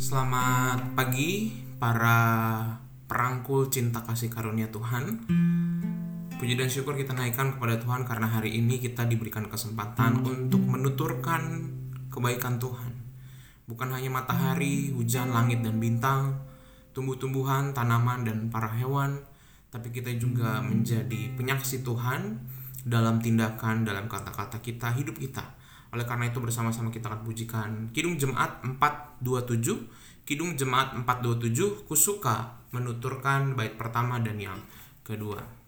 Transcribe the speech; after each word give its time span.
Selamat 0.00 0.96
pagi 0.96 1.52
para 1.76 2.16
perangkul 3.04 3.68
cinta 3.68 4.00
kasih 4.00 4.32
karunia 4.32 4.64
Tuhan. 4.72 5.28
Puji 6.40 6.56
dan 6.56 6.72
syukur 6.72 6.96
kita 6.96 7.12
naikkan 7.12 7.52
kepada 7.52 7.76
Tuhan 7.76 8.08
karena 8.08 8.24
hari 8.24 8.56
ini 8.56 8.80
kita 8.80 9.04
diberikan 9.04 9.44
kesempatan 9.52 10.24
untuk 10.24 10.64
menuturkan 10.64 11.68
kebaikan 12.08 12.56
Tuhan. 12.56 12.96
Bukan 13.68 13.92
hanya 13.92 14.08
matahari, 14.08 14.88
hujan, 14.88 15.36
langit, 15.36 15.60
dan 15.60 15.76
bintang, 15.76 16.48
tumbuh-tumbuhan, 16.96 17.76
tanaman, 17.76 18.24
dan 18.24 18.48
para 18.48 18.72
hewan, 18.72 19.20
tapi 19.68 19.92
kita 19.92 20.16
juga 20.16 20.64
menjadi 20.64 21.36
penyaksi 21.36 21.84
Tuhan 21.84 22.40
dalam 22.88 23.20
tindakan, 23.20 23.84
dalam 23.84 24.08
kata-kata 24.08 24.64
kita, 24.64 24.96
hidup 24.96 25.20
kita 25.20 25.59
oleh 25.90 26.06
karena 26.06 26.30
itu 26.30 26.38
bersama-sama 26.38 26.88
kita 26.94 27.10
akan 27.10 27.22
pujikan 27.26 27.70
Kidung 27.90 28.14
Jemaat 28.14 28.62
427. 28.62 30.22
Kidung 30.22 30.54
Jemaat 30.54 30.94
427 30.94 31.90
kusuka 31.90 32.62
menuturkan 32.70 33.58
bait 33.58 33.74
pertama 33.74 34.22
dan 34.22 34.38
yang 34.38 34.60
kedua. 35.02 35.59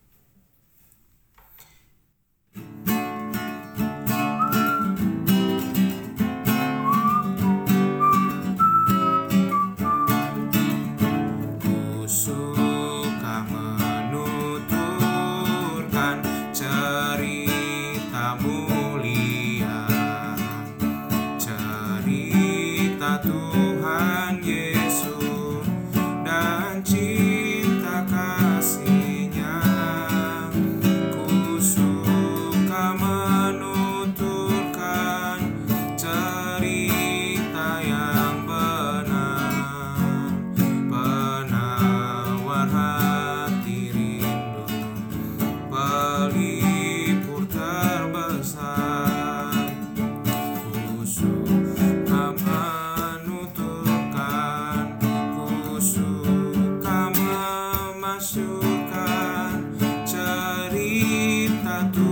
tanto 61.73 62.12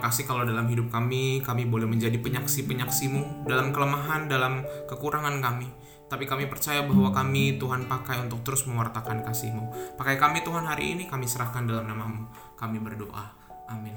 kasih 0.00 0.24
kalau 0.24 0.42
dalam 0.48 0.66
hidup 0.66 0.88
kami 0.88 1.44
kami 1.44 1.68
boleh 1.68 1.86
menjadi 1.86 2.16
penyaksi-penyaksimu 2.18 3.46
dalam 3.46 3.70
kelemahan, 3.70 4.26
dalam 4.26 4.64
kekurangan 4.88 5.38
kami. 5.44 5.68
Tapi 6.10 6.26
kami 6.26 6.50
percaya 6.50 6.82
bahwa 6.82 7.14
kami 7.14 7.54
Tuhan 7.62 7.86
pakai 7.86 8.26
untuk 8.26 8.42
terus 8.42 8.66
mewartakan 8.66 9.22
kasih-Mu. 9.22 9.94
Pakai 9.94 10.18
kami 10.18 10.42
Tuhan 10.42 10.66
hari 10.66 10.98
ini 10.98 11.06
kami 11.06 11.30
serahkan 11.30 11.70
dalam 11.70 11.86
namamu. 11.86 12.26
Kami 12.58 12.82
berdoa. 12.82 13.30
Amin. 13.70 13.94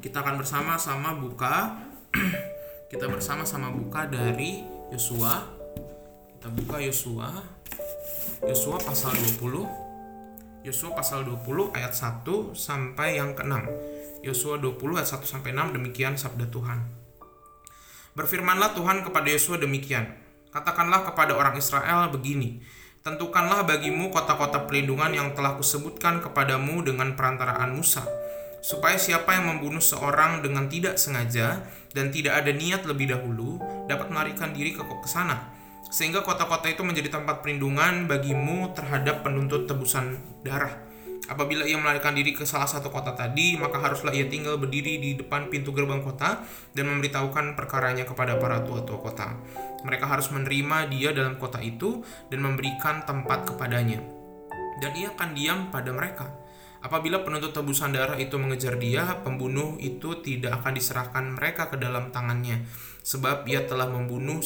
Kita 0.00 0.24
akan 0.24 0.40
bersama-sama 0.40 1.20
buka 1.20 1.76
kita 2.90 3.12
bersama-sama 3.12 3.68
buka 3.68 4.08
dari 4.08 4.64
Yosua. 4.88 5.44
Kita 6.32 6.48
buka 6.48 6.80
Yosua. 6.80 7.28
Yosua 8.48 8.80
pasal 8.80 9.12
20 9.36 9.81
Yosua 10.62 10.94
pasal 10.94 11.26
20 11.26 11.74
ayat 11.74 11.90
1 11.90 12.22
sampai 12.54 13.18
yang 13.18 13.34
ke-6. 13.34 13.66
Yosua 14.22 14.62
20 14.62 14.78
ayat 14.94 15.10
1 15.18 15.26
sampai 15.26 15.50
6 15.50 15.74
demikian 15.74 16.14
sabda 16.14 16.46
Tuhan. 16.54 16.86
Berfirmanlah 18.14 18.70
Tuhan 18.78 19.02
kepada 19.02 19.26
Yosua 19.26 19.58
demikian. 19.58 20.06
Katakanlah 20.54 21.02
kepada 21.02 21.34
orang 21.34 21.58
Israel 21.58 22.14
begini, 22.14 22.62
Tentukanlah 23.02 23.66
bagimu 23.66 24.14
kota-kota 24.14 24.62
perlindungan 24.62 25.10
yang 25.10 25.34
telah 25.34 25.58
kusebutkan 25.58 26.22
kepadamu 26.22 26.86
dengan 26.86 27.18
perantaraan 27.18 27.74
Musa, 27.74 28.06
supaya 28.62 28.94
siapa 28.94 29.34
yang 29.34 29.50
membunuh 29.50 29.82
seorang 29.82 30.38
dengan 30.46 30.70
tidak 30.70 30.94
sengaja 30.94 31.66
dan 31.90 32.14
tidak 32.14 32.38
ada 32.38 32.54
niat 32.54 32.86
lebih 32.86 33.10
dahulu 33.10 33.58
dapat 33.90 34.06
melarikan 34.14 34.54
diri 34.54 34.78
ke 34.78 34.86
sana 35.10 35.61
sehingga 35.92 36.24
kota-kota 36.24 36.72
itu 36.72 36.80
menjadi 36.80 37.20
tempat 37.20 37.44
perlindungan 37.44 38.08
bagimu 38.08 38.72
terhadap 38.72 39.20
penuntut 39.20 39.68
tebusan 39.68 40.16
darah. 40.40 40.88
Apabila 41.28 41.62
ia 41.68 41.78
melarikan 41.78 42.16
diri 42.16 42.34
ke 42.34 42.42
salah 42.48 42.66
satu 42.66 42.90
kota 42.90 43.14
tadi, 43.14 43.54
maka 43.54 43.78
haruslah 43.78 44.10
ia 44.10 44.26
tinggal 44.26 44.58
berdiri 44.58 44.98
di 44.98 45.14
depan 45.14 45.52
pintu 45.52 45.70
gerbang 45.70 46.02
kota 46.02 46.42
dan 46.74 46.90
memberitahukan 46.90 47.54
perkaranya 47.54 48.08
kepada 48.08 48.40
para 48.40 48.64
tua-tua 48.64 48.98
kota. 48.98 49.36
Mereka 49.86 50.08
harus 50.08 50.32
menerima 50.34 50.90
dia 50.90 51.14
dalam 51.14 51.38
kota 51.38 51.62
itu 51.62 52.02
dan 52.26 52.42
memberikan 52.42 53.06
tempat 53.06 53.54
kepadanya. 53.54 54.02
Dan 54.82 54.90
ia 54.98 55.14
akan 55.14 55.30
diam 55.36 55.70
pada 55.70 55.94
mereka. 55.94 56.26
Apabila 56.82 57.22
penuntut 57.22 57.54
tebusan 57.54 57.94
darah 57.94 58.18
itu 58.18 58.34
mengejar 58.42 58.74
dia, 58.74 59.22
pembunuh 59.22 59.78
itu 59.78 60.18
tidak 60.18 60.58
akan 60.58 60.74
diserahkan 60.74 61.24
mereka 61.38 61.70
ke 61.70 61.78
dalam 61.78 62.10
tangannya, 62.10 62.66
sebab 63.06 63.46
ia 63.46 63.62
telah 63.62 63.86
membunuh 63.86 64.42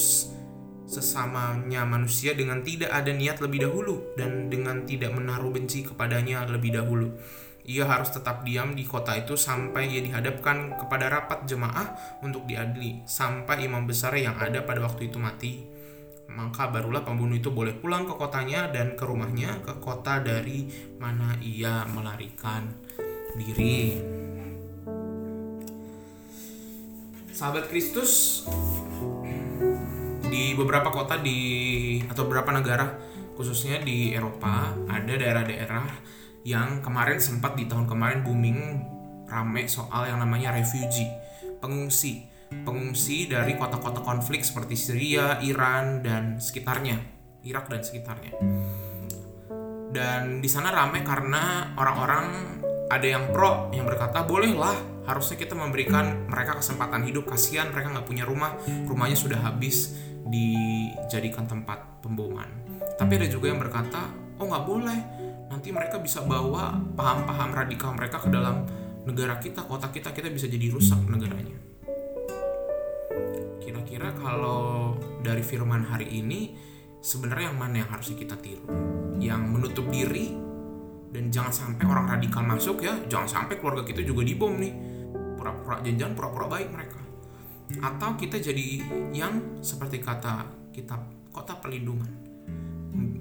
sesamanya 0.87 1.83
manusia 1.83 2.33
dengan 2.33 2.63
tidak 2.63 2.95
ada 2.95 3.11
niat 3.11 3.43
lebih 3.43 3.67
dahulu 3.67 4.15
dan 4.15 4.47
dengan 4.47 4.87
tidak 4.87 5.11
menaruh 5.13 5.51
benci 5.51 5.83
kepadanya 5.83 6.47
lebih 6.47 6.79
dahulu. 6.79 7.11
Ia 7.67 7.83
harus 7.83 8.15
tetap 8.15 8.47
diam 8.47 8.79
di 8.79 8.87
kota 8.87 9.19
itu 9.19 9.35
sampai 9.35 9.91
ia 9.91 9.99
dihadapkan 9.99 10.79
kepada 10.79 11.11
rapat 11.11 11.51
jemaah 11.51 11.99
untuk 12.23 12.47
diadili, 12.47 13.03
sampai 13.03 13.67
imam 13.67 13.83
besar 13.83 14.15
yang 14.15 14.39
ada 14.39 14.63
pada 14.63 14.87
waktu 14.87 15.11
itu 15.11 15.19
mati. 15.19 15.67
Maka 16.31 16.71
barulah 16.71 17.03
pembunuh 17.03 17.35
itu 17.35 17.51
boleh 17.51 17.75
pulang 17.75 18.07
ke 18.07 18.15
kotanya 18.15 18.71
dan 18.71 18.95
ke 18.95 19.03
rumahnya, 19.03 19.67
ke 19.67 19.83
kota 19.83 20.23
dari 20.23 20.71
mana 21.03 21.35
ia 21.43 21.83
melarikan 21.91 22.71
diri. 23.35 23.99
Sahabat 27.35 27.67
Kristus, 27.67 28.47
di 30.29 30.53
beberapa 30.55 30.93
kota 30.93 31.19
di 31.21 31.39
atau 32.07 32.27
beberapa 32.27 32.55
negara 32.55 32.87
khususnya 33.37 33.83
di 33.83 34.17
Eropa 34.17 34.73
ada 34.89 35.13
daerah-daerah 35.13 35.87
yang 36.47 36.81
kemarin 36.81 37.19
sempat 37.19 37.59
di 37.59 37.67
tahun 37.67 37.91
kemarin 37.91 38.23
booming 38.23 38.61
rame 39.27 39.67
soal 39.67 40.07
yang 40.07 40.23
namanya 40.23 40.55
refugee 40.55 41.11
pengungsi 41.59 42.37
pengungsi 42.63 43.27
dari 43.27 43.59
kota-kota 43.59 44.03
konflik 44.07 44.47
seperti 44.47 44.79
Syria, 44.79 45.43
Iran 45.43 46.07
dan 46.07 46.39
sekitarnya, 46.39 46.99
Irak 47.43 47.67
dan 47.67 47.83
sekitarnya. 47.83 48.33
Dan 49.91 50.45
di 50.45 50.49
sana 50.51 50.71
ramai 50.71 51.03
karena 51.03 51.75
orang-orang 51.75 52.27
ada 52.87 53.07
yang 53.07 53.35
pro 53.35 53.73
yang 53.75 53.89
berkata 53.89 54.23
bolehlah 54.23 54.77
harusnya 55.07 55.39
kita 55.39 55.55
memberikan 55.59 56.27
mereka 56.31 56.59
kesempatan 56.59 57.07
hidup 57.07 57.27
kasihan 57.27 57.71
mereka 57.71 57.95
nggak 57.95 58.07
punya 58.07 58.23
rumah 58.27 58.55
rumahnya 58.87 59.19
sudah 59.19 59.39
habis 59.43 59.95
dijadikan 60.27 61.47
tempat 61.47 62.03
pemboman. 62.03 62.49
Tapi 62.99 63.13
ada 63.19 63.29
juga 63.31 63.51
yang 63.51 63.61
berkata 63.63 64.11
oh 64.43 64.47
nggak 64.47 64.65
boleh. 64.67 65.01
Nanti 65.47 65.71
mereka 65.71 66.03
bisa 66.03 66.27
bawa 66.27 66.75
paham-paham 66.99 67.55
radikal 67.55 67.95
mereka 67.95 68.19
ke 68.19 68.29
dalam 68.29 68.67
negara 69.07 69.39
kita 69.39 69.63
kota 69.63 69.89
kita 69.95 70.11
kita 70.11 70.29
bisa 70.29 70.51
jadi 70.51 70.67
rusak 70.75 70.99
negaranya. 71.07 71.55
Kira-kira 73.63 74.11
kalau 74.19 74.99
dari 75.23 75.43
firman 75.47 75.87
hari 75.87 76.11
ini 76.11 76.59
sebenarnya 76.99 77.55
yang 77.55 77.59
mana 77.59 77.75
yang 77.87 77.91
harusnya 77.95 78.19
kita 78.19 78.35
tiru? 78.43 78.67
Yang 79.23 79.43
menutup 79.47 79.87
diri 79.89 80.35
dan 81.15 81.31
jangan 81.31 81.55
sampai 81.55 81.87
orang 81.87 82.19
radikal 82.19 82.43
masuk 82.43 82.83
ya 82.83 82.99
jangan 83.07 83.31
sampai 83.31 83.63
keluarga 83.63 83.87
kita 83.87 84.03
juga 84.03 84.27
dibom 84.27 84.59
nih. 84.59 84.75
Pura-pura 85.39 85.79
janjian 85.87 86.19
pura-pura 86.19 86.51
baik 86.51 86.69
mereka 86.75 87.06
atau 87.83 88.15
kita 88.15 88.39
jadi 88.39 88.83
yang 89.11 89.61
seperti 89.61 89.99
kata 89.99 90.47
kitab 90.71 91.03
kota 91.35 91.59
perlindungan. 91.59 92.09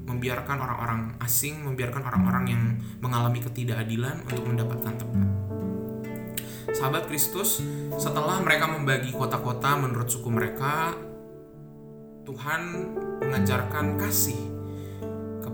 Membiarkan 0.05 0.57
orang-orang 0.61 1.01
asing 1.19 1.65
membiarkan 1.65 2.05
orang-orang 2.05 2.45
yang 2.47 2.63
mengalami 3.03 3.43
ketidakadilan 3.43 4.23
untuk 4.23 4.47
mendapatkan 4.47 4.93
tempat. 4.95 5.27
Sahabat 6.71 7.09
Kristus 7.11 7.59
setelah 7.99 8.39
mereka 8.39 8.71
membagi 8.71 9.11
kota-kota 9.11 9.75
menurut 9.75 10.07
suku 10.07 10.29
mereka 10.31 10.95
Tuhan 12.25 12.61
mengajarkan 13.21 14.01
kasih 14.01 14.54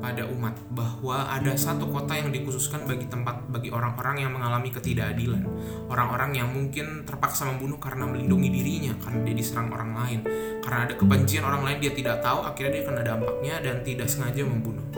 kepada 0.01 0.25
umat 0.33 0.57
bahwa 0.74 1.30
ada 1.30 1.53
satu 1.53 1.86
kota 1.86 2.18
yang 2.18 2.33
dikhususkan 2.33 2.89
bagi 2.89 3.06
tempat 3.06 3.45
bagi 3.53 3.69
orang-orang 3.69 4.25
yang 4.25 4.33
mengalami 4.33 4.74
ketidakadilan, 4.74 5.45
orang-orang 5.86 6.42
yang 6.42 6.50
mungkin 6.50 7.06
terpaksa 7.06 7.45
membunuh 7.45 7.77
karena 7.77 8.09
melindungi 8.09 8.50
dirinya 8.50 8.98
karena 8.98 9.21
dia 9.30 9.36
diserang 9.38 9.69
orang 9.69 9.94
lain, 9.94 10.19
karena 10.65 10.89
ada 10.89 10.98
kebencian 10.98 11.45
orang 11.45 11.62
lain 11.69 11.77
dia 11.86 11.94
tidak 11.94 12.18
tahu, 12.25 12.42
akhirnya 12.42 12.81
dia 12.81 12.83
kena 12.89 13.01
dampaknya 13.06 13.56
dan 13.62 13.86
tidak 13.86 14.09
sengaja 14.09 14.42
membunuh. 14.42 14.89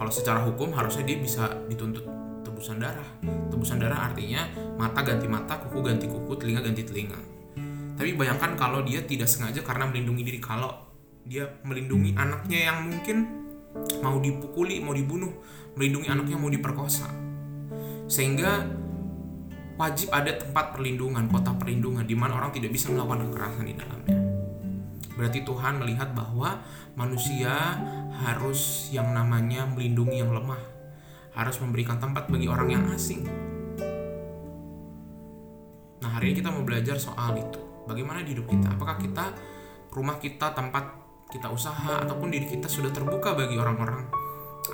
Kalau 0.00 0.08
secara 0.08 0.40
hukum 0.48 0.72
harusnya 0.72 1.04
dia 1.04 1.20
bisa 1.20 1.44
dituntut 1.68 2.08
tebusan 2.48 2.80
darah. 2.80 3.04
Tebusan 3.52 3.84
darah 3.84 4.08
artinya 4.08 4.48
mata 4.80 5.04
ganti 5.04 5.28
mata, 5.28 5.60
kuku 5.60 5.84
ganti 5.84 6.08
kuku, 6.08 6.40
telinga 6.40 6.64
ganti 6.64 6.88
telinga. 6.88 7.20
Tapi 8.00 8.16
bayangkan 8.16 8.56
kalau 8.56 8.80
dia 8.80 9.04
tidak 9.04 9.28
sengaja 9.28 9.60
karena 9.60 9.84
melindungi 9.92 10.24
diri, 10.24 10.40
kalau 10.40 10.72
dia 11.28 11.46
melindungi 11.68 12.16
anaknya 12.16 12.72
yang 12.72 12.88
mungkin 12.88 13.41
mau 14.02 14.18
dipukuli, 14.20 14.82
mau 14.82 14.92
dibunuh, 14.92 15.32
melindungi 15.76 16.08
anaknya 16.10 16.36
mau 16.36 16.50
diperkosa. 16.52 17.08
Sehingga 18.10 18.66
wajib 19.80 20.12
ada 20.12 20.36
tempat 20.36 20.76
perlindungan, 20.76 21.26
kota 21.32 21.56
perlindungan 21.56 22.04
di 22.04 22.12
mana 22.12 22.36
orang 22.36 22.52
tidak 22.52 22.74
bisa 22.74 22.92
melakukan 22.92 23.32
kekerasan 23.32 23.66
di 23.66 23.74
dalamnya. 23.74 24.18
Berarti 25.12 25.44
Tuhan 25.44 25.80
melihat 25.80 26.16
bahwa 26.16 26.64
manusia 26.96 27.52
harus 28.24 28.88
yang 28.92 29.12
namanya 29.12 29.68
melindungi 29.68 30.24
yang 30.24 30.32
lemah, 30.32 30.60
harus 31.36 31.56
memberikan 31.60 32.00
tempat 32.00 32.28
bagi 32.28 32.48
orang 32.48 32.68
yang 32.72 32.84
asing. 32.92 33.24
Nah, 36.02 36.10
hari 36.18 36.32
ini 36.32 36.42
kita 36.42 36.50
mau 36.50 36.64
belajar 36.66 36.96
soal 36.98 37.38
itu. 37.38 37.60
Bagaimana 37.86 38.24
di 38.24 38.34
hidup 38.34 38.48
kita? 38.48 38.74
Apakah 38.74 38.96
kita 38.98 39.36
rumah 39.92 40.16
kita 40.18 40.56
tempat 40.56 41.02
kita 41.32 41.48
usaha 41.48 42.04
ataupun 42.04 42.28
diri 42.28 42.44
kita 42.44 42.68
sudah 42.68 42.92
terbuka 42.92 43.32
bagi 43.32 43.56
orang-orang 43.56 44.04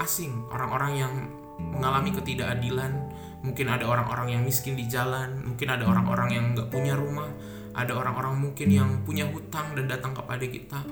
asing, 0.02 0.44
orang-orang 0.50 0.92
yang 0.98 1.12
mengalami 1.58 2.10
ketidakadilan. 2.10 3.14
Mungkin 3.38 3.70
ada 3.70 3.86
orang-orang 3.86 4.34
yang 4.34 4.42
miskin 4.42 4.74
di 4.74 4.90
jalan, 4.90 5.46
mungkin 5.46 5.70
ada 5.70 5.86
orang-orang 5.86 6.28
yang 6.34 6.44
nggak 6.58 6.74
punya 6.74 6.98
rumah, 6.98 7.30
ada 7.70 7.94
orang-orang 7.94 8.34
mungkin 8.34 8.66
yang 8.66 8.90
punya 9.06 9.30
hutang 9.30 9.78
dan 9.78 9.86
datang 9.86 10.10
kepada 10.10 10.42
kita. 10.42 10.82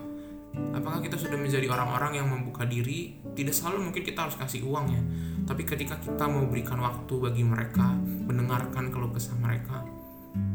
Apakah 0.72 1.02
kita 1.02 1.18
sudah 1.18 1.36
menjadi 1.36 1.66
orang-orang 1.68 2.22
yang 2.22 2.30
membuka 2.30 2.64
diri? 2.64 3.18
Tidak 3.34 3.50
selalu 3.50 3.90
mungkin 3.90 4.06
kita 4.06 4.30
harus 4.30 4.38
kasih 4.38 4.64
uang 4.64 4.86
ya, 4.88 5.02
tapi 5.44 5.66
ketika 5.66 5.98
kita 6.00 6.24
mau 6.30 6.46
berikan 6.48 6.80
waktu 6.80 7.14
bagi 7.18 7.44
mereka, 7.44 7.92
mendengarkan 8.00 8.88
keluh 8.88 9.12
kesah 9.12 9.36
mereka, 9.36 9.84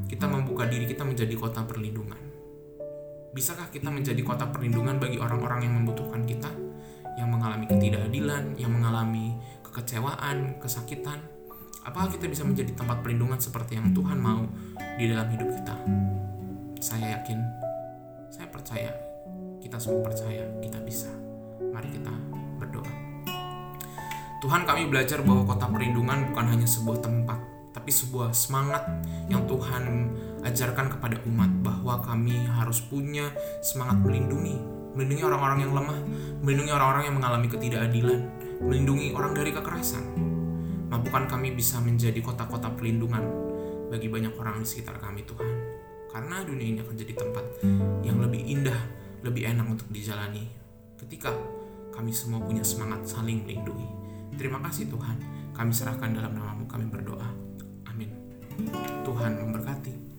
kita 0.10 0.25
membuka 0.25 0.66
diri 0.66 0.90
kita 0.90 1.06
menjadi 1.06 1.36
kota 1.38 1.68
perlindungan. 1.68 2.31
Bisakah 3.31 3.72
kita 3.72 3.88
menjadi 3.88 4.19
kota 4.28 4.44
perlindungan 4.51 5.00
bagi 5.00 5.16
orang-orang 5.16 5.63
yang 5.63 5.80
membutuhkan 5.80 6.28
kita, 6.28 6.51
yang 7.16 7.31
mengalami 7.31 7.63
ketidakadilan, 7.63 8.60
yang 8.60 8.75
mengalami 8.75 9.39
kekecewaan, 9.63 10.60
kesakitan? 10.60 11.24
Apakah 11.88 12.12
kita 12.12 12.28
bisa 12.28 12.44
menjadi 12.44 12.75
tempat 12.75 13.00
perlindungan 13.00 13.39
seperti 13.39 13.80
yang 13.80 13.95
Tuhan 13.95 14.19
mau 14.19 14.44
di 15.00 15.07
dalam 15.07 15.31
hidup 15.31 15.48
kita? 15.48 15.75
Saya 16.83 17.24
yakin, 17.24 17.39
saya 18.28 18.51
percaya, 18.51 18.92
kita 19.63 19.80
semua 19.80 20.12
percaya 20.12 20.44
kita 20.60 20.84
bisa. 20.84 21.07
Mari 21.72 21.88
kita 21.88 22.12
berdoa. 22.60 22.92
Tuhan 24.44 24.68
kami 24.68 24.92
belajar 24.92 25.24
bahwa 25.24 25.48
kota 25.48 25.72
perlindungan 25.72 26.36
bukan 26.36 26.51
hanya 26.51 26.68
sebuah 26.68 27.00
tempat, 27.00 27.39
tapi 27.72 27.95
sebuah 27.95 28.36
semangat 28.36 28.84
yang 29.31 29.48
Tuhan 29.48 30.12
ajarkan 30.42 30.98
kepada 30.98 31.22
umat 31.30 31.52
bahwa 31.62 32.02
kami 32.02 32.34
harus 32.50 32.82
punya 32.82 33.30
semangat 33.62 34.02
melindungi, 34.02 34.58
melindungi 34.98 35.24
orang-orang 35.24 35.60
yang 35.66 35.74
lemah, 35.74 36.00
melindungi 36.42 36.72
orang-orang 36.74 37.04
yang 37.10 37.16
mengalami 37.22 37.48
ketidakadilan, 37.50 38.20
melindungi 38.62 39.08
orang 39.14 39.34
dari 39.38 39.52
kekerasan. 39.54 40.04
Mampukan 40.92 41.30
kami 41.30 41.56
bisa 41.56 41.80
menjadi 41.80 42.20
kota-kota 42.20 42.68
perlindungan 42.74 43.24
bagi 43.88 44.12
banyak 44.12 44.34
orang 44.36 44.60
di 44.62 44.68
sekitar 44.68 45.00
kami 45.00 45.24
Tuhan. 45.24 45.50
Karena 46.12 46.44
dunia 46.44 46.68
ini 46.76 46.80
akan 46.84 46.96
jadi 46.98 47.14
tempat 47.16 47.46
yang 48.04 48.20
lebih 48.20 48.44
indah, 48.44 48.82
lebih 49.24 49.48
enak 49.48 49.64
untuk 49.64 49.88
dijalani 49.88 50.44
ketika 51.00 51.32
kami 51.96 52.12
semua 52.12 52.44
punya 52.44 52.62
semangat 52.62 53.08
saling 53.08 53.48
melindungi. 53.48 53.88
Terima 54.36 54.60
kasih 54.60 54.92
Tuhan, 54.92 55.18
kami 55.56 55.72
serahkan 55.72 56.12
dalam 56.12 56.36
namamu 56.36 56.68
kami 56.68 56.92
berdoa. 56.92 57.52
Tuhan 59.02 59.32
memberkati. 59.42 60.11